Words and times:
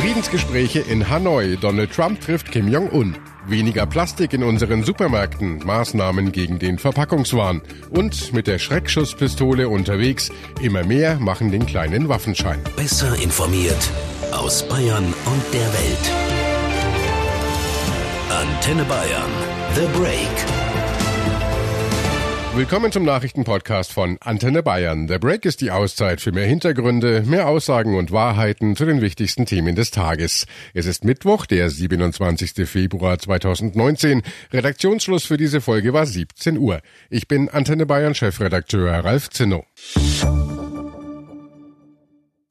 Friedensgespräche 0.00 0.80
in 0.80 1.10
Hanoi. 1.10 1.58
Donald 1.60 1.92
Trump 1.92 2.22
trifft 2.22 2.50
Kim 2.50 2.68
Jong-un. 2.68 3.18
Weniger 3.46 3.84
Plastik 3.84 4.32
in 4.32 4.42
unseren 4.42 4.82
Supermärkten. 4.82 5.58
Maßnahmen 5.58 6.32
gegen 6.32 6.58
den 6.58 6.78
Verpackungswahn. 6.78 7.60
Und 7.90 8.32
mit 8.32 8.46
der 8.46 8.58
Schreckschusspistole 8.58 9.68
unterwegs. 9.68 10.30
Immer 10.62 10.84
mehr 10.84 11.18
machen 11.20 11.50
den 11.50 11.66
kleinen 11.66 12.08
Waffenschein. 12.08 12.60
Besser 12.76 13.14
informiert 13.22 13.90
aus 14.32 14.66
Bayern 14.66 15.04
und 15.04 15.42
der 15.52 15.68
Welt. 15.74 16.10
Antenne 18.30 18.84
Bayern. 18.84 19.30
The 19.74 19.98
Break. 19.98 20.69
Willkommen 22.52 22.90
zum 22.90 23.04
Nachrichtenpodcast 23.04 23.92
von 23.92 24.18
Antenne 24.20 24.64
Bayern. 24.64 25.06
Der 25.06 25.20
Break 25.20 25.44
ist 25.44 25.60
die 25.60 25.70
Auszeit 25.70 26.20
für 26.20 26.32
mehr 26.32 26.46
Hintergründe, 26.46 27.22
mehr 27.24 27.46
Aussagen 27.46 27.96
und 27.96 28.10
Wahrheiten 28.10 28.74
zu 28.74 28.84
den 28.84 29.00
wichtigsten 29.00 29.46
Themen 29.46 29.76
des 29.76 29.92
Tages. 29.92 30.46
Es 30.74 30.86
ist 30.86 31.04
Mittwoch, 31.04 31.46
der 31.46 31.70
27. 31.70 32.68
Februar 32.68 33.20
2019. 33.20 34.22
Redaktionsschluss 34.52 35.24
für 35.24 35.36
diese 35.36 35.60
Folge 35.60 35.92
war 35.92 36.06
17 36.06 36.58
Uhr. 36.58 36.80
Ich 37.08 37.28
bin 37.28 37.48
Antenne 37.48 37.86
Bayern 37.86 38.16
Chefredakteur 38.16 38.92
Ralf 38.92 39.30
Zinno. 39.30 39.64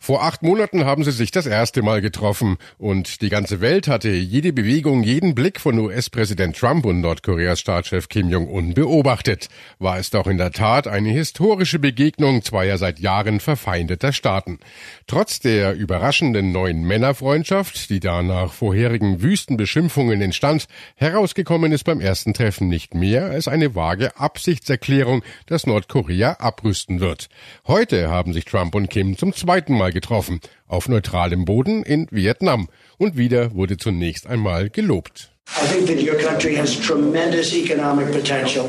Vor 0.09 0.23
acht 0.23 0.41
Monaten 0.41 0.85
haben 0.85 1.03
sie 1.03 1.11
sich 1.11 1.29
das 1.29 1.45
erste 1.45 1.83
Mal 1.83 2.01
getroffen 2.01 2.57
und 2.79 3.21
die 3.21 3.29
ganze 3.29 3.61
Welt 3.61 3.87
hatte 3.87 4.09
jede 4.09 4.53
Bewegung, 4.53 5.03
jeden 5.03 5.35
Blick 5.35 5.59
von 5.59 5.77
US-Präsident 5.77 6.57
Trump 6.57 6.87
und 6.87 7.01
Nordkoreas 7.01 7.59
Staatschef 7.59 8.09
Kim 8.09 8.27
Jong-un 8.27 8.73
beobachtet. 8.73 9.49
War 9.77 9.99
es 9.99 10.09
doch 10.09 10.25
in 10.25 10.39
der 10.39 10.51
Tat 10.51 10.87
eine 10.87 11.09
historische 11.09 11.77
Begegnung 11.77 12.41
zweier 12.41 12.79
seit 12.79 12.97
Jahren 12.97 13.39
verfeindeter 13.39 14.11
Staaten. 14.11 14.57
Trotz 15.05 15.41
der 15.41 15.75
überraschenden 15.75 16.51
neuen 16.51 16.81
Männerfreundschaft, 16.81 17.91
die 17.91 17.99
da 17.99 18.23
nach 18.23 18.51
vorherigen 18.51 19.21
wüsten 19.21 19.57
Beschimpfungen 19.57 20.23
entstand, 20.23 20.65
herausgekommen 20.95 21.71
ist 21.71 21.83
beim 21.83 22.01
ersten 22.01 22.33
Treffen 22.33 22.67
nicht 22.67 22.95
mehr 22.95 23.25
als 23.25 23.47
eine 23.47 23.75
vage 23.75 24.17
Absichtserklärung, 24.17 25.21
dass 25.45 25.67
Nordkorea 25.67 26.37
abrüsten 26.39 26.99
wird. 26.99 27.29
Heute 27.67 28.09
haben 28.09 28.33
sich 28.33 28.45
Trump 28.45 28.73
und 28.73 28.89
Kim 28.89 29.15
zum 29.15 29.33
zweiten 29.33 29.77
Mal 29.77 29.98
getroffen, 29.99 30.39
auf 30.67 30.87
neutralem 30.87 31.45
Boden 31.45 31.83
in 31.83 32.07
Vietnam. 32.11 32.69
Und 32.97 33.17
wieder 33.17 33.53
wurde 33.53 33.77
zunächst 33.77 34.27
einmal 34.27 34.69
gelobt. 34.69 35.31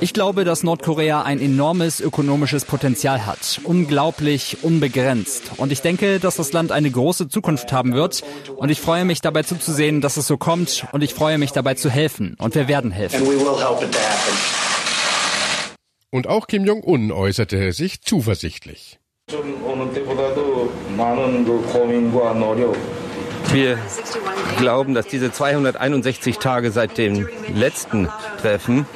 Ich 0.01 0.13
glaube, 0.15 0.45
dass 0.45 0.63
Nordkorea 0.63 1.23
ein 1.23 1.41
enormes 1.41 2.01
ökonomisches 2.01 2.65
Potenzial 2.65 3.27
hat. 3.27 3.61
Unglaublich, 3.65 4.59
unbegrenzt. 4.63 5.53
Und 5.59 5.73
ich 5.73 5.83
denke, 5.83 6.21
dass 6.21 6.37
das 6.37 6.53
Land 6.53 6.73
eine 6.73 6.91
große 6.91 7.29
Zukunft 7.29 7.73
haben 7.73 7.93
wird. 7.93 8.23
Und 8.57 8.71
ich 8.71 8.81
freue 8.81 9.05
mich 9.05 9.21
dabei 9.21 9.43
zuzusehen, 9.43 10.01
dass 10.01 10.17
es 10.17 10.27
so 10.27 10.39
kommt. 10.39 10.87
Und 10.93 11.03
ich 11.03 11.13
freue 11.13 11.39
mich 11.39 11.53
dabei 11.53 11.75
zu 11.75 11.91
helfen. 11.91 12.35
Und 12.39 12.55
wir 12.55 12.67
werden 12.67 12.91
helfen. 12.91 13.23
Und 16.11 16.27
auch 16.27 16.47
Kim 16.47 16.65
Jong-un 16.65 17.13
äußerte 17.13 17.73
sich 17.73 18.03
zuversichtlich. 18.03 18.99
Wir 23.53 23.79
glauben, 24.59 24.95
dass 24.95 25.07
diese 25.07 25.33
261 25.33 26.39
Tage 26.39 26.71
seit 26.71 26.99
dem 26.99 27.29
letzten 27.55 28.09
Treffen 28.41 28.87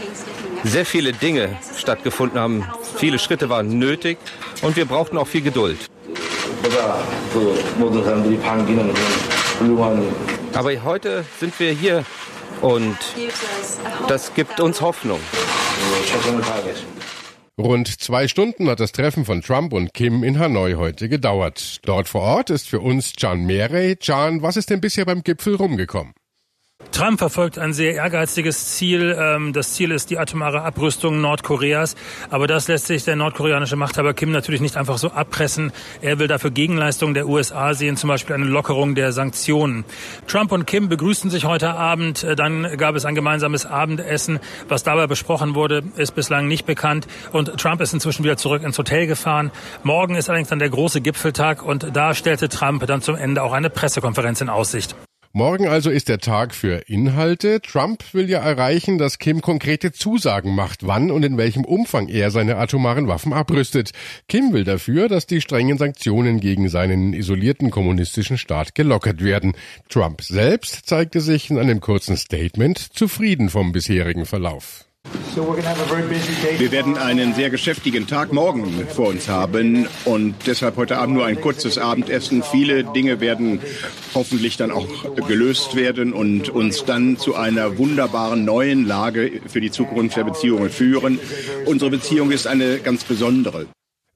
sehr 0.64 0.86
viele 0.86 1.12
Dinge 1.12 1.56
stattgefunden 1.76 2.40
haben. 2.40 2.64
Viele 2.96 3.18
Schritte 3.18 3.48
waren 3.48 3.78
nötig 3.78 4.18
und 4.62 4.76
wir 4.76 4.86
brauchten 4.86 5.18
auch 5.18 5.26
viel 5.26 5.42
Geduld. 5.42 5.78
Aber 10.54 10.84
heute 10.84 11.24
sind 11.38 11.60
wir 11.60 11.72
hier 11.72 12.04
und 12.60 12.96
das 14.08 14.34
gibt 14.34 14.60
uns 14.60 14.80
Hoffnung. 14.80 15.20
Rund 17.56 18.00
zwei 18.00 18.26
Stunden 18.26 18.68
hat 18.68 18.80
das 18.80 18.90
Treffen 18.90 19.24
von 19.24 19.40
Trump 19.40 19.72
und 19.72 19.94
Kim 19.94 20.24
in 20.24 20.40
Hanoi 20.40 20.74
heute 20.74 21.08
gedauert. 21.08 21.78
Dort 21.84 22.08
vor 22.08 22.22
Ort 22.22 22.50
ist 22.50 22.68
für 22.68 22.80
uns 22.80 23.12
John 23.16 23.44
Merey. 23.44 23.96
John, 24.00 24.42
was 24.42 24.56
ist 24.56 24.70
denn 24.70 24.80
bisher 24.80 25.04
beim 25.04 25.22
Gipfel 25.22 25.54
rumgekommen? 25.54 26.14
Trump 26.94 27.18
verfolgt 27.18 27.58
ein 27.58 27.72
sehr 27.72 27.94
ehrgeiziges 27.94 28.76
Ziel. 28.76 29.16
Ähm, 29.18 29.52
das 29.52 29.72
Ziel 29.72 29.90
ist 29.90 30.10
die 30.10 30.18
atomare 30.18 30.62
Abrüstung 30.62 31.20
Nordkoreas. 31.20 31.96
Aber 32.30 32.46
das 32.46 32.68
lässt 32.68 32.86
sich 32.86 33.02
der 33.02 33.16
nordkoreanische 33.16 33.74
Machthaber 33.74 34.14
Kim 34.14 34.30
natürlich 34.30 34.60
nicht 34.60 34.76
einfach 34.76 34.96
so 34.98 35.10
abpressen. 35.10 35.72
Er 36.02 36.20
will 36.20 36.28
dafür 36.28 36.52
Gegenleistungen 36.52 37.14
der 37.14 37.26
USA 37.26 37.74
sehen, 37.74 37.96
zum 37.96 38.06
Beispiel 38.06 38.36
eine 38.36 38.44
Lockerung 38.44 38.94
der 38.94 39.10
Sanktionen. 39.10 39.84
Trump 40.28 40.52
und 40.52 40.66
Kim 40.68 40.88
begrüßten 40.88 41.30
sich 41.30 41.46
heute 41.46 41.74
Abend. 41.74 42.22
Äh, 42.22 42.36
dann 42.36 42.76
gab 42.76 42.94
es 42.94 43.04
ein 43.04 43.16
gemeinsames 43.16 43.66
Abendessen. 43.66 44.38
Was 44.68 44.84
dabei 44.84 45.08
besprochen 45.08 45.56
wurde, 45.56 45.82
ist 45.96 46.14
bislang 46.14 46.46
nicht 46.46 46.64
bekannt. 46.64 47.08
Und 47.32 47.56
Trump 47.58 47.80
ist 47.80 47.92
inzwischen 47.92 48.22
wieder 48.22 48.36
zurück 48.36 48.62
ins 48.62 48.78
Hotel 48.78 49.08
gefahren. 49.08 49.50
Morgen 49.82 50.14
ist 50.14 50.28
allerdings 50.28 50.50
dann 50.50 50.60
der 50.60 50.70
große 50.70 51.00
Gipfeltag. 51.00 51.64
Und 51.64 51.88
da 51.96 52.14
stellte 52.14 52.48
Trump 52.48 52.86
dann 52.86 53.02
zum 53.02 53.16
Ende 53.16 53.42
auch 53.42 53.52
eine 53.52 53.68
Pressekonferenz 53.68 54.40
in 54.40 54.48
Aussicht. 54.48 54.94
Morgen 55.36 55.66
also 55.66 55.90
ist 55.90 56.08
der 56.08 56.20
Tag 56.20 56.54
für 56.54 56.88
Inhalte. 56.88 57.60
Trump 57.60 58.14
will 58.14 58.30
ja 58.30 58.38
erreichen, 58.38 58.98
dass 58.98 59.18
Kim 59.18 59.40
konkrete 59.40 59.90
Zusagen 59.90 60.54
macht, 60.54 60.86
wann 60.86 61.10
und 61.10 61.24
in 61.24 61.36
welchem 61.36 61.64
Umfang 61.64 62.06
er 62.06 62.30
seine 62.30 62.56
atomaren 62.56 63.08
Waffen 63.08 63.32
abrüstet. 63.32 63.90
Kim 64.28 64.52
will 64.52 64.62
dafür, 64.62 65.08
dass 65.08 65.26
die 65.26 65.40
strengen 65.40 65.76
Sanktionen 65.76 66.38
gegen 66.38 66.68
seinen 66.68 67.14
isolierten 67.14 67.72
kommunistischen 67.72 68.38
Staat 68.38 68.76
gelockert 68.76 69.24
werden. 69.24 69.54
Trump 69.88 70.22
selbst 70.22 70.86
zeigte 70.86 71.20
sich 71.20 71.50
in 71.50 71.58
einem 71.58 71.80
kurzen 71.80 72.16
Statement 72.16 72.78
zufrieden 72.78 73.48
vom 73.48 73.72
bisherigen 73.72 74.26
Verlauf. 74.26 74.84
Wir 75.36 76.70
werden 76.70 76.96
einen 76.96 77.34
sehr 77.34 77.50
geschäftigen 77.50 78.06
Tag 78.06 78.32
morgen 78.32 78.86
vor 78.88 79.08
uns 79.08 79.28
haben 79.28 79.88
und 80.04 80.34
deshalb 80.46 80.76
heute 80.76 80.98
Abend 80.98 81.16
nur 81.16 81.26
ein 81.26 81.40
kurzes 81.40 81.76
Abendessen. 81.76 82.44
Viele 82.44 82.84
Dinge 82.84 83.20
werden 83.20 83.58
hoffentlich 84.14 84.56
dann 84.56 84.70
auch 84.70 84.86
gelöst 85.26 85.74
werden 85.74 86.12
und 86.12 86.50
uns 86.50 86.84
dann 86.84 87.16
zu 87.16 87.34
einer 87.34 87.78
wunderbaren 87.78 88.44
neuen 88.44 88.86
Lage 88.86 89.40
für 89.46 89.60
die 89.60 89.72
Zukunft 89.72 90.16
der 90.16 90.24
Beziehungen 90.24 90.70
führen. 90.70 91.18
Unsere 91.66 91.90
Beziehung 91.90 92.30
ist 92.30 92.46
eine 92.46 92.78
ganz 92.78 93.02
besondere. 93.02 93.66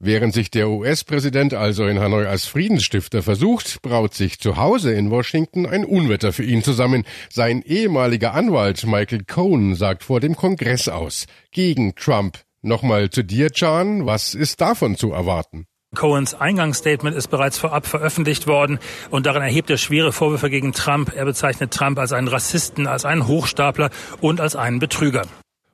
Während 0.01 0.33
sich 0.33 0.53
der 0.53 0.69
US-Präsident 0.69 1.55
also 1.55 1.87
in 1.87 1.99
Hanoi 1.99 2.27
als 2.27 2.45
Friedensstifter 2.47 3.21
versucht, 3.21 3.83
braut 3.83 4.15
sich 4.15 4.39
zu 4.39 4.57
Hause 4.57 4.93
in 4.93 5.11
Washington 5.11 5.67
ein 5.67 5.85
Unwetter 5.85 6.33
für 6.33 6.45
ihn 6.45 6.63
zusammen. 6.63 7.05
Sein 7.31 7.63
ehemaliger 7.63 8.33
Anwalt 8.33 8.87
Michael 8.87 9.25
Cohen 9.25 9.75
sagt 9.75 10.05
vor 10.05 10.21
dem 10.21 10.37
Kongress 10.37 10.89
aus. 10.89 11.27
Gegen 11.51 11.97
Trump. 11.97 12.39
Nochmal 12.63 13.11
zu 13.11 13.25
dir, 13.25 13.49
John. 13.53 14.07
Was 14.07 14.35
ist 14.35 14.61
davon 14.61 14.97
zu 14.97 15.13
erwarten? 15.13 15.67
Cohens 15.97 16.35
Eingangsstatement 16.35 17.17
ist 17.17 17.29
bereits 17.29 17.59
vorab 17.59 17.87
veröffentlicht 17.87 18.47
worden 18.47 18.79
und 19.11 19.27
darin 19.27 19.43
erhebt 19.43 19.71
er 19.71 19.79
schwere 19.79 20.13
Vorwürfe 20.13 20.51
gegen 20.51 20.73
Trump. 20.73 21.13
Er 21.17 21.25
bezeichnet 21.25 21.73
Trump 21.73 21.99
als 21.99 22.13
einen 22.13 22.29
Rassisten, 22.29 22.87
als 22.87 23.05
einen 23.05 23.27
Hochstapler 23.27 23.91
und 24.21 24.41
als 24.41 24.55
einen 24.55 24.79
Betrüger. 24.79 25.23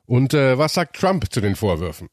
Und 0.07 0.33
äh, 0.33 0.57
was 0.57 0.73
sagt 0.73 0.95
Trump 0.95 1.31
zu 1.31 1.41
den 1.41 1.55
Vorwürfen? 1.55 2.07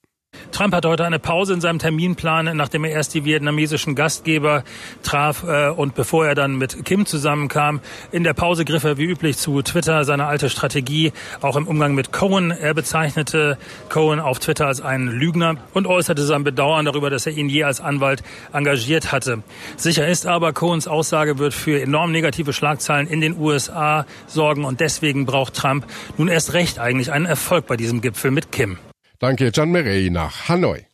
Trump 0.50 0.74
hat 0.74 0.84
heute 0.84 1.04
eine 1.04 1.18
Pause 1.18 1.54
in 1.54 1.60
seinem 1.60 1.78
Terminplan, 1.78 2.56
nachdem 2.56 2.84
er 2.84 2.90
erst 2.90 3.14
die 3.14 3.24
vietnamesischen 3.24 3.94
Gastgeber 3.94 4.64
traf 5.02 5.44
äh, 5.44 5.68
und 5.68 5.94
bevor 5.94 6.26
er 6.26 6.34
dann 6.34 6.56
mit 6.56 6.84
Kim 6.84 7.06
zusammenkam. 7.06 7.80
In 8.10 8.24
der 8.24 8.34
Pause 8.34 8.64
griff 8.64 8.84
er 8.84 8.98
wie 8.98 9.04
üblich 9.04 9.38
zu 9.38 9.62
Twitter 9.62 10.04
seine 10.04 10.26
alte 10.26 10.50
Strategie, 10.50 11.12
auch 11.40 11.56
im 11.56 11.66
Umgang 11.66 11.94
mit 11.94 12.12
Cohen. 12.12 12.50
Er 12.50 12.74
bezeichnete 12.74 13.58
Cohen 13.88 14.20
auf 14.20 14.38
Twitter 14.38 14.66
als 14.66 14.80
einen 14.80 15.08
Lügner 15.08 15.56
und 15.74 15.86
äußerte 15.86 16.22
sein 16.22 16.44
Bedauern 16.44 16.84
darüber, 16.84 17.10
dass 17.10 17.26
er 17.26 17.32
ihn 17.32 17.48
je 17.48 17.64
als 17.64 17.80
Anwalt 17.80 18.22
engagiert 18.52 19.12
hatte. 19.12 19.42
Sicher 19.76 20.06
ist 20.06 20.26
aber, 20.26 20.52
Cohens 20.52 20.88
Aussage 20.88 21.38
wird 21.38 21.54
für 21.54 21.80
enorm 21.80 22.12
negative 22.12 22.52
Schlagzeilen 22.52 23.06
in 23.06 23.20
den 23.20 23.38
USA 23.38 24.06
sorgen 24.26 24.64
und 24.64 24.80
deswegen 24.80 25.26
braucht 25.26 25.54
Trump 25.54 25.86
nun 26.18 26.28
erst 26.28 26.52
recht 26.52 26.78
eigentlich 26.78 27.12
einen 27.12 27.26
Erfolg 27.26 27.66
bei 27.66 27.76
diesem 27.76 28.00
Gipfel 28.00 28.30
mit 28.30 28.52
Kim. 28.52 28.78
Danke, 29.22 29.52
John 29.54 29.70
Merey 29.70 30.10
nach 30.10 30.48
Hanoi. 30.48 30.84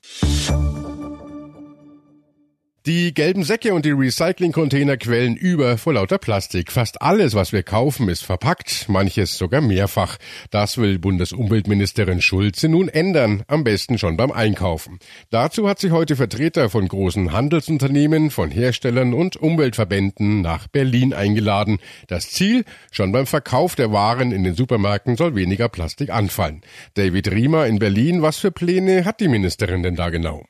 Die 2.88 3.12
gelben 3.12 3.44
Säcke 3.44 3.74
und 3.74 3.84
die 3.84 3.90
Recyclingcontainer 3.90 4.96
quellen 4.96 5.36
über 5.36 5.76
vor 5.76 5.92
lauter 5.92 6.16
Plastik. 6.16 6.72
Fast 6.72 7.02
alles, 7.02 7.34
was 7.34 7.52
wir 7.52 7.62
kaufen, 7.62 8.08
ist 8.08 8.24
verpackt, 8.24 8.88
manches 8.88 9.36
sogar 9.36 9.60
mehrfach. 9.60 10.16
Das 10.50 10.78
will 10.78 10.98
Bundesumweltministerin 10.98 12.22
Schulze 12.22 12.66
nun 12.66 12.88
ändern, 12.88 13.42
am 13.46 13.62
besten 13.62 13.98
schon 13.98 14.16
beim 14.16 14.32
Einkaufen. 14.32 15.00
Dazu 15.28 15.68
hat 15.68 15.80
sich 15.80 15.90
heute 15.90 16.16
Vertreter 16.16 16.70
von 16.70 16.88
großen 16.88 17.30
Handelsunternehmen, 17.30 18.30
von 18.30 18.50
Herstellern 18.50 19.12
und 19.12 19.36
Umweltverbänden 19.36 20.40
nach 20.40 20.66
Berlin 20.66 21.12
eingeladen. 21.12 21.80
Das 22.06 22.30
Ziel, 22.30 22.64
schon 22.90 23.12
beim 23.12 23.26
Verkauf 23.26 23.74
der 23.74 23.92
Waren 23.92 24.32
in 24.32 24.44
den 24.44 24.54
Supermärkten 24.54 25.18
soll 25.18 25.34
weniger 25.34 25.68
Plastik 25.68 26.08
anfallen. 26.08 26.62
David 26.94 27.30
Riemer 27.30 27.66
in 27.66 27.80
Berlin, 27.80 28.22
was 28.22 28.38
für 28.38 28.50
Pläne 28.50 29.04
hat 29.04 29.20
die 29.20 29.28
Ministerin 29.28 29.82
denn 29.82 29.94
da 29.94 30.08
genau? 30.08 30.46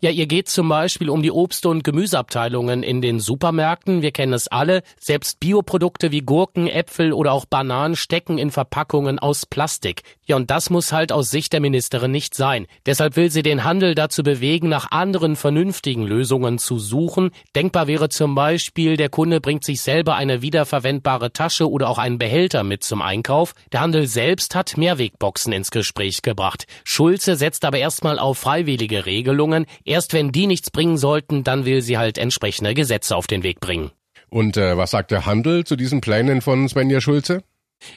Ja, 0.00 0.10
ihr 0.10 0.26
geht 0.26 0.48
zum 0.48 0.68
Beispiel 0.68 1.10
um 1.10 1.22
die 1.22 1.32
Obst- 1.32 1.66
und 1.66 1.84
Gemüseabteilungen 1.84 2.82
in 2.82 3.00
den 3.02 3.20
Supermärkten. 3.20 4.02
Wir 4.02 4.12
kennen 4.12 4.32
es 4.32 4.48
alle. 4.48 4.82
Selbst 4.98 5.40
Bioprodukte 5.40 6.10
wie 6.10 6.20
Gurken, 6.20 6.66
Äpfel 6.66 7.12
oder 7.12 7.32
auch 7.32 7.46
Bananen 7.46 7.96
stecken 7.96 8.38
in 8.38 8.50
Verpackungen 8.50 9.18
aus 9.18 9.46
Plastik. 9.46 10.02
Ja, 10.26 10.36
und 10.36 10.50
das 10.50 10.70
muss 10.70 10.92
halt 10.92 11.10
aus 11.10 11.30
Sicht 11.30 11.52
der 11.52 11.60
Ministerin 11.60 12.10
nicht 12.10 12.34
sein. 12.34 12.66
Deshalb 12.86 13.16
will 13.16 13.30
sie 13.30 13.42
den 13.42 13.64
Handel 13.64 13.94
dazu 13.94 14.22
bewegen, 14.22 14.68
nach 14.68 14.90
anderen 14.90 15.36
vernünftigen 15.36 16.06
Lösungen 16.06 16.58
zu 16.58 16.78
suchen. 16.78 17.30
Denkbar 17.56 17.86
wäre 17.86 18.08
zum 18.08 18.34
Beispiel, 18.34 18.96
der 18.96 19.08
Kunde 19.08 19.40
bringt 19.40 19.64
sich 19.64 19.80
selber 19.80 20.16
eine 20.16 20.42
wiederverwendbare 20.42 21.32
Tasche 21.32 21.70
oder 21.70 21.88
auch 21.88 21.98
einen 21.98 22.18
Behälter 22.18 22.62
mit 22.62 22.84
zum 22.84 23.02
Einkauf. 23.02 23.54
Der 23.72 23.80
Handel 23.80 24.06
selbst 24.06 24.54
hat 24.54 24.76
Mehrwegboxen 24.76 25.52
ins 25.52 25.70
Gespräch 25.70 26.22
gebracht. 26.22 26.66
Schulze 26.84 27.36
setzt 27.36 27.64
aber 27.64 27.78
erstmal 27.78 28.18
auf 28.18 28.38
freiwillige 28.38 29.06
Regelungen. 29.06 29.66
Erst 29.84 30.12
wenn 30.12 30.32
die 30.32 30.46
nichts 30.46 30.70
bringen 30.70 30.96
sollten, 30.96 31.44
dann 31.44 31.64
will 31.64 31.82
sie 31.82 31.98
halt 31.98 32.18
entsprechende 32.18 32.74
Gesetze 32.74 33.16
auf 33.16 33.26
den 33.26 33.42
Weg 33.42 33.60
bringen. 33.60 33.90
Und 34.30 34.56
äh, 34.56 34.76
was 34.76 34.90
sagt 34.90 35.10
der 35.10 35.26
Handel 35.26 35.64
zu 35.64 35.76
diesen 35.76 36.00
Plänen 36.00 36.40
von 36.40 36.68
Svenja 36.68 37.00
Schulze? 37.00 37.42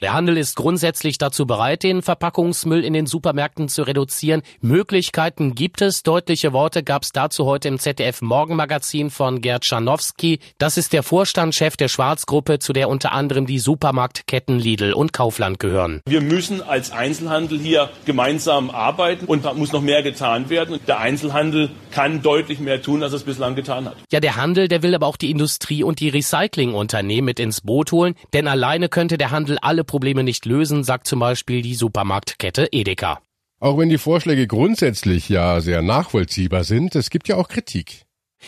Der 0.02 0.14
Handel 0.14 0.38
ist 0.38 0.56
grundsätzlich 0.56 1.18
dazu 1.18 1.46
bereit, 1.46 1.84
den 1.84 2.02
Verpackungsmüll 2.02 2.84
in 2.84 2.94
den 2.94 3.06
Supermärkten 3.06 3.70
zu 3.70 3.84
reduzieren. 3.84 4.42
Möglichkeiten 4.62 5.56
gibt 5.56 5.82
es. 5.82 6.04
Deutliche 6.04 6.54
Worte 6.54 6.84
gab 6.84 7.04
es 7.04 7.12
dazu 7.12 7.46
heute 7.46 7.68
im 7.68 7.80
ZDF 7.80 8.22
Morgenmagazin 8.22 9.10
von 9.10 9.42
Gerd 9.42 9.66
Schanowski. 9.66 10.40
Das 10.58 10.78
ist 10.78 10.94
der 10.94 11.04
Vorstandschef 11.04 11.78
der 11.78 11.88
Schwarzgruppe, 11.88 12.60
zu 12.60 12.74
der 12.74 12.90
unter 12.90 13.12
anderem 13.12 13.46
die 13.46 13.60
Supermarktketten 13.60 14.60
Lidl 14.60 14.94
und 14.94 15.14
Kaufland 15.14 15.60
gehören. 15.60 16.02
Wir 16.08 16.22
müssen 16.22 16.62
als 16.62 16.92
Einzelhandel 16.92 17.60
hier 17.60 17.90
gemeinsam 18.06 18.70
arbeiten 18.70 19.26
und 19.26 19.46
da 19.46 19.54
muss 19.54 19.72
noch 19.72 19.82
mehr 19.82 20.04
getan 20.04 20.50
werden. 20.50 20.80
Der 20.88 21.00
Einzelhandel 21.00 21.72
kann 21.92 22.22
deutlich 22.22 22.60
mehr 22.60 22.82
tun, 22.82 23.04
als 23.04 23.14
es 23.14 23.24
bislang 23.24 23.56
getan 23.56 23.86
hat. 23.86 23.98
Ja, 24.12 24.20
der 24.20 24.36
Handel, 24.36 24.68
der 24.68 24.84
will 24.84 24.96
aber 24.96 25.08
auch 25.08 25.18
die 25.18 25.32
Industrie 25.32 25.84
und 25.84 26.00
die 26.00 26.10
Recyclingunternehmen 26.10 27.26
mit 27.26 27.40
ins 27.40 27.62
Boot 27.62 27.92
holen, 27.92 28.16
denn 28.34 28.48
alleine 28.48 28.90
könnte 28.90 29.18
der 29.18 29.32
Handel 29.32 29.58
alle 29.72 29.86
Probleme 29.86 30.22
nicht 30.22 30.46
lösen, 30.46 30.84
sagt 30.84 31.08
zum 31.08 31.22
Beispiel 31.22 31.62
die 31.62 31.76
Supermarktkette 31.76 32.68
Edeka. 32.74 33.22
Auch 33.62 33.78
wenn 33.78 33.88
die 33.88 33.98
Vorschläge 33.98 34.46
grundsätzlich 34.46 35.30
ja 35.30 35.62
sehr 35.62 35.82
nachvollziehbar 35.82 36.66
sind, 36.66 36.94
es 36.96 37.10
gibt 37.10 37.30
ja 37.30 37.38
auch 37.38 37.48
Kritik. 37.48 38.04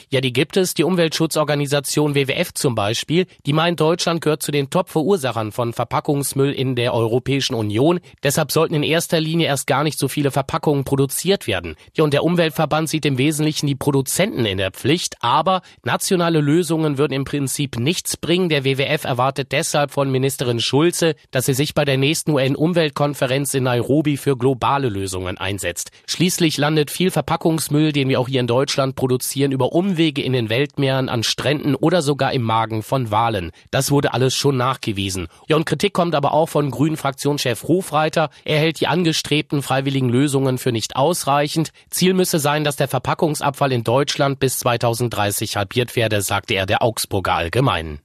Ja, 0.10 0.22
die 0.22 0.34
gibt 0.34 0.58
es. 0.58 0.74
Die 0.74 0.84
Umweltschutzorganisation 0.84 2.16
WWF 2.16 2.54
zum 2.54 2.76
Beispiel, 2.76 3.26
die 3.46 3.54
meint, 3.54 3.80
Deutschland 3.80 4.22
gehört 4.22 4.44
zu 4.44 4.52
den 4.52 4.70
Top-Verursachern 4.70 5.52
von 5.52 5.74
Verpackungsmüll 5.74 6.52
in 6.52 6.76
der 6.76 6.94
Europäischen 6.94 7.54
Union. 7.54 8.00
Deshalb 8.24 8.52
sollten 8.52 8.76
in 8.76 8.84
erster 8.84 9.20
Linie 9.20 9.48
erst 9.48 9.68
gar 9.68 9.84
nicht 9.84 10.00
so 10.00 10.08
viele 10.08 10.32
Verpackungen 10.32 10.84
produziert 10.84 11.48
werden. 11.48 11.76
Ja, 11.96 12.04
und 12.04 12.14
der 12.14 12.24
Umweltverband 12.24 12.90
sieht 12.90 13.06
im 13.06 13.18
Wesentlichen 13.18 13.68
die 13.68 13.76
Produzenten 13.76 14.46
in 14.46 14.58
der 14.58 14.72
Pflicht. 14.72 15.16
Aber 15.22 15.62
nationale 15.84 16.42
Lösungen 16.42 16.98
würden 16.98 17.14
im 17.14 17.26
Prinzip 17.26 17.78
nichts 17.78 18.18
bringen. 18.18 18.50
Der 18.50 18.66
WWF 18.66 19.04
erwartet 19.04 19.52
deshalb 19.52 19.92
von 19.92 20.12
Ministerin 20.12 20.60
Schulze, 20.60 21.16
dass 21.32 21.46
sie 21.46 21.54
sich 21.54 21.74
bei 21.74 21.86
der 21.86 21.98
nächsten 21.98 22.32
UN-Umweltkonferenz 22.32 23.54
in 23.54 23.64
Nairobi 23.64 24.18
für 24.18 24.38
globale 24.38 24.90
Lösungen 24.90 25.38
einsetzt. 25.38 25.92
Schließlich 26.08 26.58
landet 26.58 26.92
viel 26.92 27.12
Verpackungsmüll, 27.12 27.92
den 27.92 28.10
wir 28.10 28.20
auch 28.20 28.28
hier 28.28 28.40
in 28.40 28.48
Deutschland 28.48 28.96
produzieren, 28.96 29.52
über 29.52 29.72
Umwege 29.84 30.22
in 30.22 30.32
den 30.32 30.48
Weltmeeren, 30.48 31.10
an 31.10 31.24
Stränden 31.24 31.76
oder 31.76 32.02
sogar 32.02 32.32
im 32.32 32.42
Magen 32.42 32.84
von 32.84 33.12
Walen. 33.12 33.52
Das 33.70 33.92
wurde 33.92 34.14
alles 34.14 34.34
schon 34.34 34.56
nachgewiesen. 34.56 35.28
Ja, 35.50 35.58
und 35.58 35.66
Kritik 35.66 35.92
kommt 35.92 36.16
aber 36.16 36.34
auch 36.34 36.48
von 36.48 36.72
Grünen 36.72 36.96
Fraktionschef 36.96 37.64
Hofreiter. 37.64 38.30
Er 38.46 38.60
hält 38.60 38.80
die 38.80 38.88
angestrebten 38.88 39.62
freiwilligen 39.62 40.08
Lösungen 40.08 40.58
für 40.58 40.72
nicht 40.72 40.96
ausreichend. 40.96 41.72
Ziel 41.90 42.14
müsse 42.14 42.40
sein, 42.40 42.64
dass 42.64 42.78
der 42.78 42.88
Verpackungsabfall 42.88 43.74
in 43.74 43.84
Deutschland 43.84 44.40
bis 44.40 44.58
2030 44.60 45.58
halbiert 45.58 45.98
werde, 45.98 46.22
sagte 46.22 46.54
er 46.54 46.66
der 46.66 46.82
Augsburger 46.82 47.34
Allgemeinen. 47.34 48.00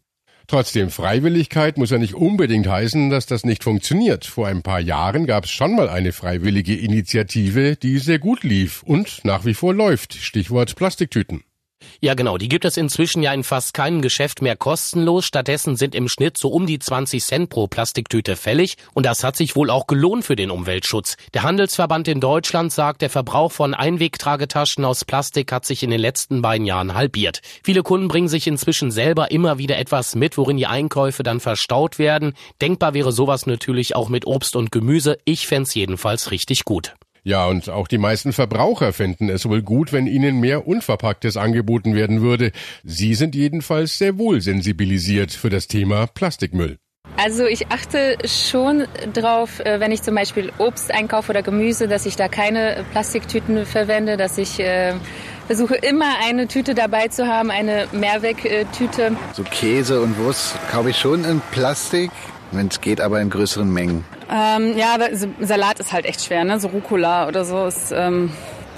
Trotzdem, 0.49 0.91
Freiwilligkeit 0.91 1.79
muss 1.79 1.91
ja 1.91 1.99
nicht 1.99 2.15
unbedingt 2.15 2.67
heißen, 2.67 3.09
dass 3.09 3.27
das 3.27 3.45
nicht 3.45 3.63
funktioniert. 3.63 4.25
Vor 4.25 4.49
ein 4.49 4.63
paar 4.63 4.81
Jahren 4.81 5.27
gab 5.27 5.45
es 5.45 5.51
schon 5.51 5.77
mal 5.77 5.89
eine 5.89 6.11
freiwillige 6.11 6.75
Initiative, 6.75 7.77
die 7.77 7.99
sehr 7.99 8.19
gut 8.19 8.43
lief 8.43 8.83
und 8.83 9.21
nach 9.25 9.45
wie 9.45 9.55
vor 9.55 9.75
läuft. 9.75 10.15
Stichwort 10.15 10.75
Plastiktüten. 10.75 11.45
Ja, 12.01 12.15
genau. 12.15 12.39
Die 12.39 12.49
gibt 12.49 12.65
es 12.65 12.77
inzwischen 12.77 13.23
ja 13.23 13.33
in 13.33 13.43
fast 13.43 13.75
keinem 13.75 14.03
Geschäft 14.03 14.41
mehr 14.41 14.57
kostenlos. 14.57 15.25
Stattdessen 15.25 15.77
sind 15.77 15.95
im 15.95 16.09
Schnitt 16.09 16.39
so 16.39 16.49
um 16.49 16.67
die 16.67 16.79
20 16.79 17.25
Cent 17.25 17.51
pro 17.51 17.67
Plastiktüte 17.67 18.37
fällig. 18.37 18.77
Und 18.95 19.05
das 19.05 19.25
hat 19.25 19.37
sich 19.37 19.57
wohl 19.57 19.71
auch 19.71 19.87
gelohnt 19.87 20.25
für 20.25 20.37
den 20.37 20.51
Umweltschutz. 20.51 21.17
Der 21.35 21.43
Handelsverband 21.43 22.07
in 22.09 22.21
Deutschland 22.21 22.73
sagt, 22.73 23.03
der 23.03 23.11
Verbrauch 23.11 23.53
von 23.53 23.75
Einwegtragetaschen 23.75 24.85
aus 24.85 25.05
Plastik 25.05 25.51
hat 25.53 25.65
sich 25.65 25.83
in 25.83 25.91
den 25.91 26.01
letzten 26.01 26.41
beiden 26.41 26.67
Jahren 26.67 26.95
halbiert. 26.95 27.41
Viele 27.65 27.83
Kunden 27.83 28.09
bringen 28.09 28.29
sich 28.29 28.47
inzwischen 28.47 28.91
selber 28.91 29.31
immer 29.31 29.59
wieder 29.59 29.79
etwas 29.79 30.15
mit, 30.15 30.37
worin 30.39 30.57
die 30.57 30.67
Einkäufe 30.67 31.23
dann 31.23 31.41
verstaut 31.41 31.99
werden. 31.99 32.35
Denkbar 32.61 32.95
wäre 32.95 33.13
sowas 33.13 33.47
natürlich 33.47 33.97
auch 33.97 34.09
mit 34.09 34.27
Obst 34.27 34.55
und 34.55 34.71
Gemüse. 34.71 35.19
Ich 35.25 35.47
fände 35.47 35.71
jedenfalls 35.73 36.31
richtig 36.31 36.65
gut. 36.65 36.95
Ja, 37.25 37.47
und 37.47 37.69
auch 37.69 37.89
die 37.89 37.99
meisten 37.99 38.33
Verbraucher 38.33 38.93
fänden 38.93 39.29
es 39.29 39.49
wohl 39.49 39.63
gut, 39.63 39.93
wenn 39.93 40.07
ihnen 40.07 40.41
mehr 40.41 40.67
Unverpacktes 40.67 41.37
angeboten 41.37 41.95
werden 41.95 42.23
würde. 42.23 42.53
Sie 42.85 43.15
sind 43.15 43.35
jedenfalls 43.35 43.99
sehr 43.99 44.19
wohl 44.19 44.41
sensibilisiert 44.41 45.33
für 45.33 45.51
das 45.51 45.69
Thema 45.69 46.07
Plastikmüll. 46.07 46.79
Also 47.17 47.47
ich 47.47 47.69
achte 47.69 48.17
schon 48.27 48.87
drauf, 49.13 49.59
äh, 49.61 49.81
wenn 49.81 49.91
ich 49.91 50.03
zum 50.03 50.15
Beispiel 50.15 50.53
Obst 50.59 50.93
einkaufe 50.93 51.31
oder 51.31 51.43
Gemüse, 51.43 51.89
dass 51.89 52.07
ich 52.07 52.15
da 52.15 52.29
keine 52.29 52.85
Plastiktüten 52.93 53.67
verwende, 53.67 54.17
dass 54.17 54.39
ich 54.39 54.61
äh, 54.61 54.95
versuche 55.49 55.75
immer 55.75 56.15
eine 56.25 56.47
Tüte 56.47 56.75
dabei 56.75 57.09
zu 57.09 57.27
haben, 57.27 57.51
eine 57.51 57.89
Mehrwegtüte. 57.93 59.17
So 59.33 59.43
Käse 59.43 60.01
und 60.01 60.17
Wurst 60.19 60.55
kaufe 60.71 60.91
ich 60.91 60.99
schon 60.99 61.25
in 61.25 61.41
Plastik, 61.51 62.11
wenn 62.53 62.69
es 62.69 62.81
geht, 62.81 63.01
aber 63.01 63.21
in 63.21 63.31
größeren 63.31 63.71
Mengen. 63.73 64.05
Ähm, 64.31 64.77
ja, 64.77 64.95
aber 64.95 65.09
Salat 65.41 65.81
ist 65.81 65.93
halt 65.93 66.07
echt 66.07 66.25
schwer, 66.25 66.45
ne? 66.45 66.59
So 66.61 66.69
Rucola 66.69 67.29
oder 67.29 67.45
so 67.45 67.67
ist. 67.67 67.93
Ähm 67.93 68.31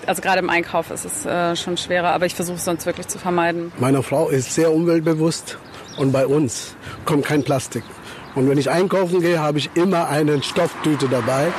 also 0.07 0.23
gerade 0.23 0.41
im 0.41 0.51
Einkauf 0.51 0.91
ist 0.91 1.05
es 1.05 1.27
äh, 1.27 1.55
schon 1.57 1.77
schwerer, 1.77 2.09
aber 2.09 2.27
ich 2.27 2.35
versuche 2.35 2.57
es 2.57 2.65
sonst 2.65 2.87
wirklich 2.87 3.07
zu 3.09 3.19
vermeiden. 3.19 3.71
Meine 3.79 4.03
Frau 4.03 4.29
ist 4.29 4.55
sehr 4.55 4.73
umweltbewusst 4.73 5.59
und 5.99 6.11
bei 6.11 6.27
uns 6.27 6.75
kommt 7.05 7.27
kein 7.27 7.45
Plastik. 7.45 7.85
Und 8.35 8.49
wenn 8.49 8.59
ich 8.59 8.71
einkaufen 8.71 9.21
gehe, 9.21 9.41
habe 9.41 9.59
ich 9.59 9.71
immer 9.75 10.09
eine 10.09 10.43
Stofftüte 10.43 11.09
dabei. 11.09 11.53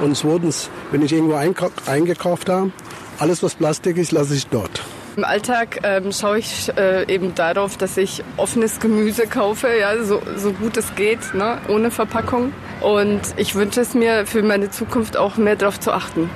Und 0.00 0.16
zweitens, 0.16 0.70
wenn 0.90 1.02
ich 1.02 1.12
irgendwo 1.12 1.34
eingekauft 1.34 2.48
habe, 2.48 2.72
alles 3.18 3.42
was 3.42 3.54
Plastik 3.54 3.96
ist, 3.96 4.12
lasse 4.12 4.34
ich 4.34 4.46
dort. 4.46 4.82
Im 5.16 5.24
Alltag 5.24 5.80
ähm, 5.82 6.12
schaue 6.12 6.38
ich 6.40 6.70
äh, 6.76 7.10
eben 7.10 7.34
darauf, 7.34 7.78
dass 7.78 7.96
ich 7.96 8.22
offenes 8.36 8.80
Gemüse 8.80 9.26
kaufe, 9.26 9.68
ja, 9.80 10.04
so, 10.04 10.20
so 10.36 10.52
gut 10.52 10.76
es 10.76 10.94
geht, 10.94 11.32
ne, 11.32 11.56
ohne 11.68 11.90
Verpackung. 11.90 12.52
Und 12.82 13.22
ich 13.38 13.54
wünsche 13.54 13.80
es 13.80 13.94
mir 13.94 14.26
für 14.26 14.42
meine 14.42 14.70
Zukunft 14.70 15.16
auch 15.16 15.38
mehr 15.38 15.56
darauf 15.56 15.80
zu 15.80 15.92
achten. 15.92 16.28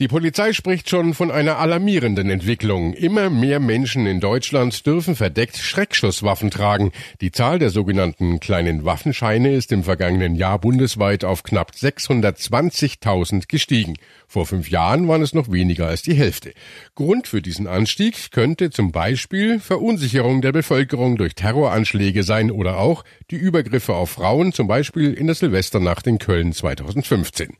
Die 0.00 0.06
Polizei 0.06 0.52
spricht 0.52 0.88
schon 0.88 1.12
von 1.12 1.32
einer 1.32 1.58
alarmierenden 1.58 2.30
Entwicklung. 2.30 2.94
Immer 2.94 3.30
mehr 3.30 3.58
Menschen 3.58 4.06
in 4.06 4.20
Deutschland 4.20 4.86
dürfen 4.86 5.16
verdeckt 5.16 5.56
Schreckschusswaffen 5.56 6.52
tragen. 6.52 6.92
Die 7.20 7.32
Zahl 7.32 7.58
der 7.58 7.70
sogenannten 7.70 8.38
kleinen 8.38 8.84
Waffenscheine 8.84 9.52
ist 9.52 9.72
im 9.72 9.82
vergangenen 9.82 10.36
Jahr 10.36 10.60
bundesweit 10.60 11.24
auf 11.24 11.42
knapp 11.42 11.72
620.000 11.72 13.48
gestiegen. 13.48 13.94
Vor 14.28 14.46
fünf 14.46 14.70
Jahren 14.70 15.08
waren 15.08 15.22
es 15.22 15.34
noch 15.34 15.50
weniger 15.50 15.88
als 15.88 16.02
die 16.02 16.14
Hälfte. 16.14 16.52
Grund 16.94 17.26
für 17.26 17.42
diesen 17.42 17.66
Anstieg 17.66 18.30
könnte 18.30 18.70
zum 18.70 18.92
Beispiel 18.92 19.58
Verunsicherung 19.58 20.42
der 20.42 20.52
Bevölkerung 20.52 21.16
durch 21.16 21.34
Terroranschläge 21.34 22.22
sein 22.22 22.52
oder 22.52 22.78
auch 22.78 23.02
die 23.32 23.36
Übergriffe 23.36 23.94
auf 23.94 24.10
Frauen, 24.10 24.52
zum 24.52 24.68
Beispiel 24.68 25.12
in 25.12 25.26
der 25.26 25.34
Silvesternacht 25.34 26.06
in 26.06 26.18
Köln 26.18 26.52
2015. 26.52 27.56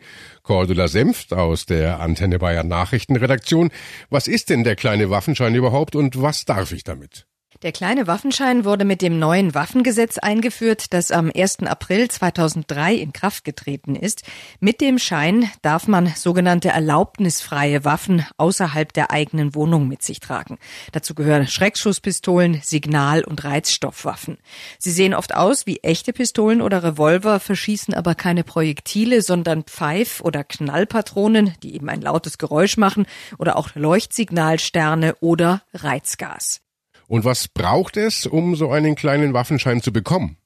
Cordula 0.49 0.88
Senft 0.88 1.35
aus 1.35 1.67
der 1.67 2.00
Antenne 2.00 2.38
Bayern 2.38 2.69
Nachrichtenredaktion. 2.69 3.71
Was 4.09 4.26
ist 4.26 4.49
denn 4.49 4.64
der 4.64 4.76
kleine 4.76 5.11
Waffenschein 5.11 5.55
überhaupt 5.55 5.95
und 5.95 6.23
was 6.23 6.47
darf 6.47 6.73
ich 6.73 6.85
damit? 6.85 7.26
Der 7.62 7.72
kleine 7.72 8.06
Waffenschein 8.06 8.64
wurde 8.64 8.84
mit 8.84 9.02
dem 9.02 9.18
neuen 9.18 9.52
Waffengesetz 9.52 10.18
eingeführt, 10.18 10.92
das 10.92 11.10
am 11.10 11.28
1. 11.34 11.64
April 11.64 12.08
2003 12.08 12.94
in 12.94 13.12
Kraft 13.12 13.44
getreten 13.44 13.96
ist. 13.96 14.22
Mit 14.60 14.80
dem 14.80 15.00
Schein 15.00 15.50
darf 15.62 15.88
man 15.88 16.06
sogenannte 16.06 16.68
erlaubnisfreie 16.68 17.84
Waffen 17.84 18.24
außerhalb 18.36 18.92
der 18.92 19.10
eigenen 19.10 19.56
Wohnung 19.56 19.88
mit 19.88 20.04
sich 20.04 20.20
tragen. 20.20 20.58
Dazu 20.92 21.16
gehören 21.16 21.48
Schreckschusspistolen, 21.48 22.60
Signal- 22.62 23.24
und 23.24 23.42
Reizstoffwaffen. 23.42 24.38
Sie 24.78 24.92
sehen 24.92 25.12
oft 25.12 25.34
aus 25.34 25.66
wie 25.66 25.78
echte 25.78 26.12
Pistolen 26.12 26.62
oder 26.62 26.84
Revolver, 26.84 27.40
verschießen 27.40 27.92
aber 27.92 28.14
keine 28.14 28.44
Projektile, 28.44 29.20
sondern 29.20 29.64
Pfeif- 29.64 30.20
oder 30.20 30.44
Knallpatronen, 30.44 31.54
die 31.64 31.74
eben 31.74 31.88
ein 31.88 32.02
lautes 32.02 32.38
Geräusch 32.38 32.76
machen, 32.76 33.06
oder 33.36 33.56
auch 33.56 33.70
Leuchtsignalsterne 33.74 35.16
oder 35.16 35.62
Reizgas. 35.74 36.60
Und 37.08 37.24
was 37.24 37.48
braucht 37.48 37.96
es, 37.96 38.26
um 38.26 38.54
so 38.54 38.70
einen 38.70 38.94
kleinen 38.94 39.32
Waffenschein 39.32 39.80
zu 39.80 39.92
bekommen? 39.92 40.36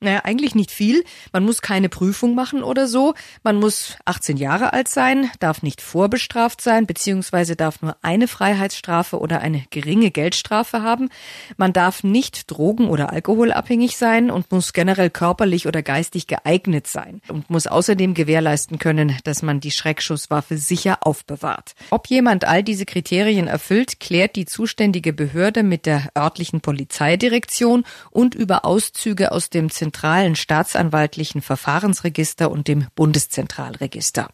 Naja, 0.00 0.20
eigentlich 0.24 0.54
nicht 0.54 0.70
viel. 0.70 1.04
Man 1.32 1.42
muss 1.42 1.62
keine 1.62 1.88
Prüfung 1.88 2.34
machen 2.34 2.62
oder 2.62 2.86
so. 2.86 3.14
Man 3.42 3.56
muss 3.56 3.96
18 4.04 4.36
Jahre 4.36 4.74
alt 4.74 4.88
sein, 4.88 5.30
darf 5.40 5.62
nicht 5.62 5.80
vorbestraft 5.80 6.60
sein, 6.60 6.84
beziehungsweise 6.84 7.56
darf 7.56 7.80
nur 7.80 7.96
eine 8.02 8.28
Freiheitsstrafe 8.28 9.18
oder 9.18 9.40
eine 9.40 9.64
geringe 9.70 10.10
Geldstrafe 10.10 10.82
haben. 10.82 11.08
Man 11.56 11.72
darf 11.72 12.04
nicht 12.04 12.50
drogen- 12.50 12.90
oder 12.90 13.10
alkoholabhängig 13.10 13.96
sein 13.96 14.30
und 14.30 14.52
muss 14.52 14.74
generell 14.74 15.08
körperlich 15.08 15.66
oder 15.66 15.80
geistig 15.80 16.26
geeignet 16.26 16.86
sein 16.86 17.22
und 17.28 17.48
muss 17.48 17.66
außerdem 17.66 18.12
gewährleisten 18.12 18.78
können, 18.78 19.16
dass 19.24 19.40
man 19.40 19.60
die 19.60 19.70
Schreckschusswaffe 19.70 20.58
sicher 20.58 20.98
aufbewahrt. 21.06 21.74
Ob 21.88 22.08
jemand 22.08 22.44
all 22.44 22.62
diese 22.62 22.84
Kriterien 22.84 23.46
erfüllt, 23.46 23.98
klärt 23.98 24.36
die 24.36 24.44
zuständige 24.44 25.14
Behörde 25.14 25.62
mit 25.62 25.86
der 25.86 26.10
örtlichen 26.14 26.60
Polizeidirektion 26.60 27.84
und 28.10 28.34
über 28.34 28.66
Auszüge 28.66 29.32
aus 29.32 29.48
dem 29.48 29.70
zentralen 29.86 30.34
staatsanwaltlichen 30.34 31.42
Verfahrensregister 31.42 32.50
und 32.50 32.66
dem 32.66 32.86
Bundeszentralregister. 32.96 34.30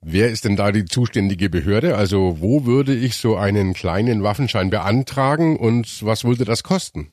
Wer 0.00 0.30
ist 0.30 0.44
denn 0.46 0.56
da 0.56 0.72
die 0.72 0.86
zuständige 0.86 1.50
Behörde? 1.50 1.96
Also 1.96 2.38
wo 2.40 2.64
würde 2.64 2.94
ich 2.94 3.16
so 3.16 3.36
einen 3.36 3.74
kleinen 3.74 4.22
Waffenschein 4.22 4.70
beantragen 4.70 5.58
und 5.58 6.04
was 6.04 6.24
würde 6.24 6.46
das 6.46 6.62
kosten? 6.62 7.12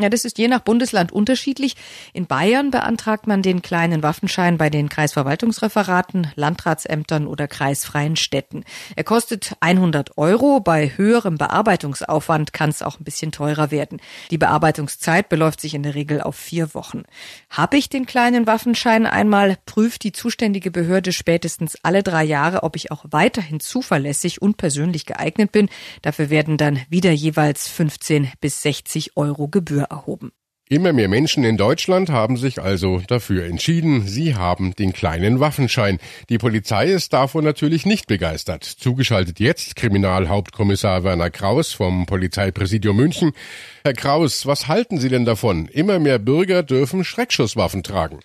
Ja, 0.00 0.08
das 0.08 0.24
ist 0.24 0.38
je 0.38 0.48
nach 0.48 0.60
Bundesland 0.60 1.12
unterschiedlich. 1.12 1.76
In 2.14 2.26
Bayern 2.26 2.70
beantragt 2.70 3.26
man 3.26 3.42
den 3.42 3.60
kleinen 3.60 4.02
Waffenschein 4.02 4.56
bei 4.56 4.70
den 4.70 4.88
Kreisverwaltungsreferaten, 4.88 6.28
Landratsämtern 6.34 7.26
oder 7.26 7.46
kreisfreien 7.46 8.16
Städten. 8.16 8.64
Er 8.96 9.04
kostet 9.04 9.54
100 9.60 10.16
Euro. 10.16 10.60
Bei 10.60 10.92
höherem 10.96 11.36
Bearbeitungsaufwand 11.36 12.54
kann 12.54 12.70
es 12.70 12.80
auch 12.80 13.00
ein 13.00 13.04
bisschen 13.04 13.32
teurer 13.32 13.70
werden. 13.70 14.00
Die 14.30 14.38
Bearbeitungszeit 14.38 15.28
beläuft 15.28 15.60
sich 15.60 15.74
in 15.74 15.82
der 15.82 15.94
Regel 15.94 16.22
auf 16.22 16.36
vier 16.36 16.72
Wochen. 16.72 17.02
Habe 17.50 17.76
ich 17.76 17.90
den 17.90 18.06
kleinen 18.06 18.46
Waffenschein 18.46 19.04
einmal, 19.04 19.58
prüft 19.66 20.04
die 20.04 20.12
zuständige 20.12 20.70
Behörde 20.70 21.12
spätestens 21.12 21.76
alle 21.82 22.02
drei 22.02 22.24
Jahre, 22.24 22.62
ob 22.62 22.76
ich 22.76 22.90
auch 22.90 23.04
weiterhin 23.10 23.60
zuverlässig 23.60 24.40
und 24.40 24.56
persönlich 24.56 25.04
geeignet 25.04 25.52
bin. 25.52 25.68
Dafür 26.00 26.30
werden 26.30 26.56
dann 26.56 26.80
wieder 26.88 27.12
jeweils 27.12 27.68
15 27.68 28.32
bis 28.40 28.62
60 28.62 29.18
Euro 29.18 29.48
Gebühren 29.48 29.81
erhoben. 29.90 30.32
Immer 30.72 30.94
mehr 30.94 31.08
Menschen 31.08 31.44
in 31.44 31.58
Deutschland 31.58 32.08
haben 32.08 32.38
sich 32.38 32.62
also 32.62 33.02
dafür 33.06 33.44
entschieden, 33.44 34.06
sie 34.06 34.36
haben 34.36 34.74
den 34.74 34.94
kleinen 34.94 35.38
Waffenschein. 35.38 35.98
Die 36.30 36.38
Polizei 36.38 36.86
ist 36.86 37.12
davon 37.12 37.44
natürlich 37.44 37.84
nicht 37.84 38.06
begeistert. 38.06 38.64
Zugeschaltet 38.64 39.38
jetzt 39.38 39.76
Kriminalhauptkommissar 39.76 41.04
Werner 41.04 41.28
Kraus 41.28 41.74
vom 41.74 42.06
Polizeipräsidium 42.06 42.96
München. 42.96 43.32
Herr 43.84 43.92
Kraus, 43.92 44.46
was 44.46 44.66
halten 44.66 44.98
Sie 44.98 45.10
denn 45.10 45.26
davon? 45.26 45.66
Immer 45.66 45.98
mehr 45.98 46.18
Bürger 46.18 46.62
dürfen 46.62 47.04
Schreckschusswaffen 47.04 47.82
tragen. 47.82 48.20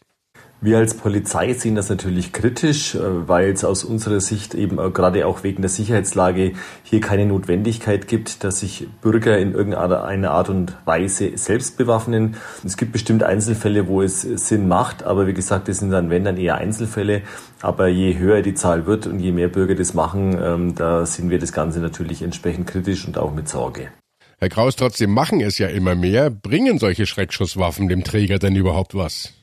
Wir 0.59 0.79
als 0.79 0.95
Polizei 0.95 1.53
sehen 1.53 1.75
das 1.75 1.89
natürlich 1.89 2.33
kritisch, 2.33 2.95
äh, 2.95 3.27
weil 3.27 3.51
es 3.51 3.63
aus 3.63 3.83
unserer 3.83 4.19
Sicht 4.19 4.55
eben 4.55 4.77
gerade 4.91 5.27
auch 5.27 5.43
wegen 5.43 5.61
der 5.61 5.69
Sicherheitslage 5.69 6.53
hier 6.81 6.99
keine 6.99 7.27
Notwendigkeit 7.27 8.07
gibt, 8.07 8.43
dass 8.43 8.61
sich 8.61 8.87
Bürger 9.01 9.37
in 9.37 9.53
irgendeiner 9.53 10.31
Art 10.31 10.49
und 10.49 10.75
Weise 10.85 11.37
selbst 11.37 11.77
bewaffnen. 11.77 12.37
Es 12.65 12.75
gibt 12.75 12.91
bestimmt 12.91 13.21
Einzelfälle, 13.21 13.87
wo 13.87 14.01
es 14.01 14.21
Sinn 14.21 14.67
macht, 14.67 15.03
aber 15.03 15.27
wie 15.27 15.33
gesagt, 15.33 15.67
das 15.67 15.77
sind 15.77 15.91
dann, 15.91 16.09
wenn 16.09 16.23
dann 16.23 16.37
eher 16.37 16.55
Einzelfälle. 16.55 17.21
Aber 17.61 17.87
je 17.87 18.17
höher 18.17 18.41
die 18.41 18.55
Zahl 18.55 18.87
wird 18.87 19.05
und 19.05 19.19
je 19.19 19.31
mehr 19.31 19.49
Bürger 19.49 19.75
das 19.75 19.93
machen, 19.93 20.39
ähm, 20.41 20.75
da 20.75 21.05
sehen 21.05 21.29
wir 21.29 21.37
das 21.37 21.53
Ganze 21.53 21.79
natürlich 21.79 22.23
entsprechend 22.23 22.65
kritisch 22.65 23.05
und 23.05 23.19
auch 23.19 23.33
mit 23.33 23.47
Sorge. 23.47 23.89
Herr 24.39 24.49
Kraus, 24.49 24.75
trotzdem 24.75 25.11
machen 25.13 25.39
es 25.39 25.59
ja 25.59 25.67
immer 25.67 25.93
mehr. 25.93 26.31
Bringen 26.31 26.79
solche 26.79 27.05
Schreckschusswaffen 27.05 27.87
dem 27.87 28.03
Träger 28.03 28.39
denn 28.39 28.55
überhaupt 28.55 28.95
was? 28.95 29.37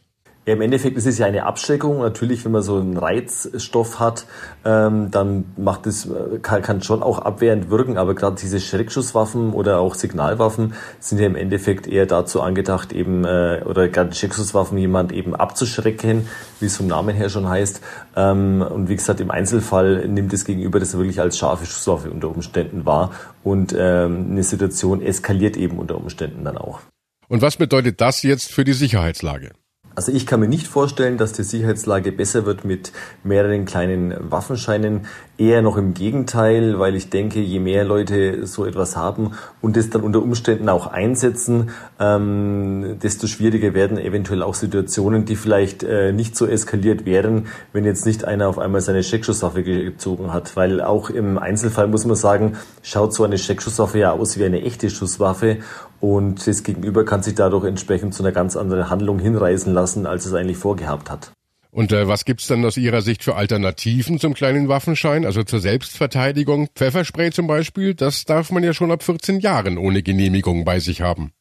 Ja, 0.47 0.53
Im 0.53 0.61
Endeffekt 0.61 0.99
ist 0.99 1.07
es 1.07 1.17
ja 1.17 1.25
eine 1.25 1.47
Abschreckung. 1.47 2.01
Natürlich, 2.01 2.45
wenn 2.45 2.53
man 2.53 2.61
so 2.61 2.77
einen 2.77 2.99
Reizstoff 2.99 3.99
hat, 3.99 4.27
ähm, 4.67 5.11
dann 5.11 5.47
macht 5.57 5.87
es 5.87 6.07
kann, 6.43 6.61
kann 6.61 6.83
schon 6.83 7.03
auch 7.03 7.19
abwehrend 7.19 7.71
wirken. 7.71 7.97
Aber 7.97 8.15
gerade 8.15 8.37
diese 8.37 8.61
Schreckschusswaffen 8.61 9.55
oder 9.55 9.79
auch 9.79 9.95
Signalwaffen 9.95 10.75
sind 11.01 11.19
ja 11.19 11.27
im 11.27 11.35
Endeffekt 11.35 11.87
eher 11.87 12.05
dazu 12.05 12.43
angedacht, 12.43 12.93
eben 12.93 13.25
äh, 13.25 13.63
oder 13.65 13.89
gerade 13.89 14.15
Schreckschusswaffen 14.15 14.77
jemand 14.77 15.13
eben 15.13 15.35
abzuschrecken, 15.35 16.29
wie 16.61 16.67
es 16.67 16.77
vom 16.77 16.89
Namen 16.89 17.17
her 17.17 17.31
schon 17.31 17.49
heißt. 17.49 17.81
Ähm, 18.15 18.61
und 18.61 18.91
wie 18.91 18.97
gesagt, 18.97 19.21
im 19.21 19.31
Einzelfall 19.31 20.07
nimmt 20.07 20.35
es 20.35 20.45
Gegenüber 20.45 20.79
das 20.79 20.93
wirklich 20.95 21.21
als 21.21 21.39
scharfe 21.39 21.65
Schusswaffe 21.65 22.11
unter 22.11 22.29
Umständen 22.29 22.85
wahr 22.85 23.13
und 23.45 23.75
ähm, 23.79 24.27
eine 24.33 24.43
Situation 24.43 25.01
eskaliert 25.01 25.57
eben 25.57 25.79
unter 25.79 25.97
Umständen 25.97 26.45
dann 26.45 26.59
auch. 26.59 26.81
Und 27.29 27.41
was 27.41 27.57
bedeutet 27.57 28.03
das 28.03 28.23
jetzt 28.23 28.53
für 28.53 28.65
die 28.65 28.75
Sicherheitslage? 28.75 29.53
Also 29.97 30.11
ich 30.11 30.27
kann 30.27 30.41
mir 30.41 30.49
nicht 30.49 30.67
vorstellen, 30.67 31.19
dass 31.19 31.33
die 31.33 31.45
Sicherheitslage 31.45 32.11
besser 32.11 32.47
wird 32.47 32.65
mit 32.65 32.93
mehreren 33.23 33.65
kleinen 33.65 34.13
Waffenscheinen. 34.19 35.07
Eher 35.39 35.63
noch 35.63 35.77
im 35.77 35.95
Gegenteil, 35.95 36.79
weil 36.79 36.97
ich 36.97 37.11
denke, 37.11 37.41
je 37.41 37.61
mehr 37.61 37.85
Leute 37.85 38.47
so 38.47 38.65
etwas 38.65 38.97
haben 38.97 39.33
und 39.61 39.77
es 39.77 39.91
dann 39.91 40.03
unter 40.03 40.23
Umständen 40.23 40.69
auch 40.69 40.89
einsetzen, 40.89 41.71
ähm, 42.01 42.99
desto 43.03 43.27
schwieriger 43.27 43.75
werden 43.75 43.99
eventuell 43.99 44.43
auch 44.43 44.55
Situationen, 44.55 45.25
die 45.25 45.37
vielleicht 45.37 45.83
äh, 45.85 46.13
nicht 46.13 46.37
so 46.37 46.47
eskaliert 46.47 47.05
wären, 47.05 47.47
wenn 47.73 47.85
jetzt 47.85 48.07
nicht 48.07 48.25
einer 48.25 48.49
auf 48.49 48.59
einmal 48.59 48.81
seine 48.81 49.03
Scheckschusswaffe 49.03 49.63
gezogen 49.63 50.33
hat. 50.33 50.57
Weil 50.57 50.81
auch 50.81 51.11
im 51.11 51.39
Einzelfall 51.39 51.87
muss 51.87 52.05
man 52.05 52.17
sagen, 52.17 52.57
schaut 52.83 53.15
so 53.15 53.23
eine 53.25 53.39
Scheckschusswaffe 53.39 53.99
ja 53.99 54.13
aus 54.13 54.39
wie 54.39 54.45
eine 54.45 54.63
echte 54.63 54.91
Schusswaffe 54.91 55.59
und 56.04 56.46
das 56.46 56.62
Gegenüber 56.62 57.06
kann 57.06 57.23
sich 57.23 57.34
dadurch 57.34 57.64
entsprechend 57.64 58.12
zu 58.12 58.23
einer 58.23 58.32
ganz 58.32 58.56
anderen 58.56 58.90
Handlung 58.90 59.18
hinreißen 59.18 59.73
lassen, 59.73 60.04
als 60.04 60.26
es 60.26 60.34
eigentlich 60.34 60.58
vorgehabt 60.58 61.11
hat. 61.11 61.32
Und 61.70 61.92
äh, 61.92 62.06
was 62.06 62.26
gibt's 62.26 62.46
dann 62.46 62.62
aus 62.64 62.76
Ihrer 62.76 63.00
Sicht 63.00 63.25
für 63.25 63.37
Alternativen 63.37 64.20
zum 64.20 64.34
kleinen 64.34 64.68
Waffenschein, 64.68 65.25
also 65.25 65.44
zur 65.44 65.61
Selbstverteidigung? 65.61 66.68
Pfefferspray 66.75 67.30
zum 67.30 67.46
Beispiel, 67.46 67.94
das 67.94 68.26
darf 68.26 68.50
man 68.50 68.62
ja 68.62 68.75
schon 68.75 68.92
ab 68.92 69.02
14 69.02 69.40
Jahren 69.40 69.78
ohne 69.78 70.02
Genehmigung 70.02 70.66
bei 70.66 70.78
sich 70.78 71.00
haben. 71.00 71.32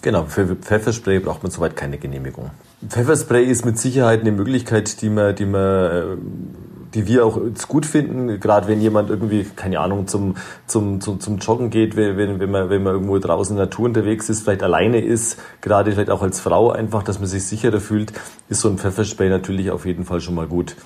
Genau, 0.00 0.24
für 0.24 0.56
Pfefferspray 0.56 1.18
braucht 1.18 1.42
man 1.42 1.52
soweit 1.52 1.76
keine 1.76 1.98
Genehmigung. 1.98 2.50
Pfefferspray 2.88 3.44
ist 3.44 3.66
mit 3.66 3.78
Sicherheit 3.78 4.22
eine 4.22 4.32
Möglichkeit, 4.32 5.02
die 5.02 5.10
man, 5.10 5.36
die 5.36 5.44
man, 5.44 5.90
äh, 5.90 6.16
die 6.94 7.06
wir 7.06 7.24
auch 7.24 7.38
gut 7.68 7.86
finden. 7.86 8.40
Gerade 8.40 8.68
wenn 8.68 8.80
jemand 8.80 9.10
irgendwie, 9.10 9.44
keine 9.44 9.80
Ahnung, 9.80 10.06
zum, 10.06 10.36
zum, 10.66 11.00
zum, 11.00 11.20
zum 11.20 11.38
Joggen 11.38 11.70
geht, 11.70 11.96
wenn, 11.96 12.38
wenn, 12.38 12.50
man, 12.50 12.70
wenn 12.70 12.82
man 12.82 12.94
irgendwo 12.94 13.18
draußen 13.18 13.54
in 13.54 13.58
der 13.58 13.66
Natur 13.66 13.86
unterwegs 13.86 14.28
ist, 14.28 14.42
vielleicht 14.42 14.62
alleine 14.62 15.00
ist, 15.00 15.38
gerade 15.60 15.92
vielleicht 15.92 16.10
auch 16.10 16.22
als 16.22 16.40
Frau 16.40 16.70
einfach, 16.70 17.02
dass 17.02 17.18
man 17.18 17.28
sich 17.28 17.44
sicherer 17.44 17.80
fühlt, 17.80 18.12
ist 18.48 18.60
so 18.60 18.68
ein 18.68 18.78
Pfefferspray 18.78 19.28
natürlich 19.28 19.70
auf 19.70 19.86
jeden 19.86 20.04
Fall 20.04 20.20
schon 20.20 20.34
mal 20.34 20.46
gut 20.46 20.76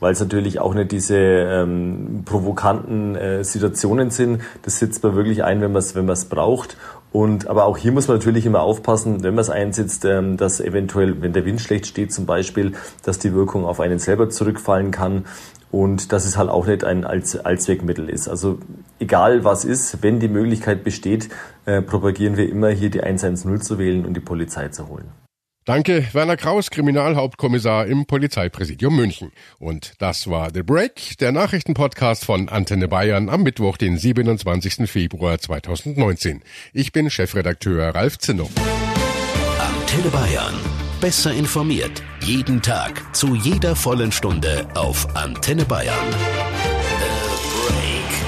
weil 0.00 0.12
es 0.12 0.20
natürlich 0.20 0.60
auch 0.60 0.74
nicht 0.74 0.92
diese 0.92 1.16
ähm, 1.16 2.22
provokanten 2.26 3.14
äh, 3.14 3.44
Situationen 3.44 4.10
sind. 4.10 4.42
Das 4.62 4.78
setzt 4.78 5.02
man 5.02 5.16
wirklich 5.16 5.44
ein, 5.44 5.62
wenn 5.62 5.72
man 5.72 5.80
es 5.80 5.94
wenn 5.94 6.06
braucht. 6.28 6.76
Und 7.14 7.46
aber 7.46 7.66
auch 7.66 7.78
hier 7.78 7.92
muss 7.92 8.08
man 8.08 8.16
natürlich 8.16 8.44
immer 8.44 8.62
aufpassen, 8.62 9.22
wenn 9.22 9.36
man 9.36 9.42
es 9.42 9.48
einsetzt, 9.48 10.04
ähm, 10.04 10.36
dass 10.36 10.60
eventuell, 10.60 11.22
wenn 11.22 11.32
der 11.32 11.44
Wind 11.44 11.60
schlecht 11.60 11.86
steht 11.86 12.12
zum 12.12 12.26
Beispiel, 12.26 12.72
dass 13.04 13.20
die 13.20 13.32
Wirkung 13.32 13.64
auf 13.66 13.78
einen 13.78 14.00
selber 14.00 14.30
zurückfallen 14.30 14.90
kann 14.90 15.24
und 15.70 16.10
dass 16.10 16.24
es 16.24 16.36
halt 16.36 16.50
auch 16.50 16.66
nicht 16.66 16.82
ein 16.82 17.04
Allzweckmittel 17.04 18.08
ist. 18.10 18.26
Also 18.26 18.58
egal 18.98 19.44
was 19.44 19.64
ist, 19.64 20.02
wenn 20.02 20.18
die 20.18 20.26
Möglichkeit 20.26 20.82
besteht, 20.82 21.28
äh, 21.66 21.82
propagieren 21.82 22.36
wir 22.36 22.48
immer 22.48 22.70
hier 22.70 22.90
die 22.90 23.04
110 23.04 23.60
zu 23.60 23.78
wählen 23.78 24.04
und 24.04 24.14
die 24.14 24.20
Polizei 24.20 24.70
zu 24.70 24.88
holen. 24.88 25.23
Danke, 25.64 26.06
Werner 26.12 26.36
Kraus, 26.36 26.70
Kriminalhauptkommissar 26.70 27.86
im 27.86 28.04
Polizeipräsidium 28.04 28.94
München. 28.94 29.32
Und 29.58 29.94
das 29.98 30.28
war 30.28 30.50
The 30.52 30.62
Break, 30.62 31.16
der 31.20 31.32
Nachrichtenpodcast 31.32 32.26
von 32.26 32.50
Antenne 32.50 32.86
Bayern 32.86 33.30
am 33.30 33.42
Mittwoch, 33.42 33.78
den 33.78 33.96
27. 33.96 34.90
Februar 34.90 35.38
2019. 35.38 36.42
Ich 36.74 36.92
bin 36.92 37.08
Chefredakteur 37.08 37.94
Ralf 37.94 38.18
Zinno. 38.18 38.50
Antenne 39.58 40.10
Bayern. 40.10 40.54
Besser 41.00 41.32
informiert. 41.32 42.02
Jeden 42.20 42.60
Tag. 42.60 43.02
Zu 43.14 43.34
jeder 43.34 43.74
vollen 43.74 44.12
Stunde 44.12 44.68
auf 44.74 45.16
Antenne 45.16 45.64
Bayern. 45.64 45.96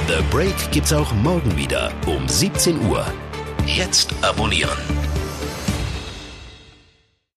The 0.09 0.16
Break. 0.16 0.19
The 0.19 0.25
Break 0.31 0.73
gibt's 0.73 0.93
auch 0.95 1.12
morgen 1.16 1.55
wieder 1.59 1.93
um 2.07 2.26
17 2.26 2.81
Uhr. 2.87 3.05
Jetzt 3.66 4.14
abonnieren. 4.23 5.05